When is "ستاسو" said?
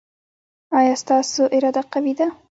1.03-1.41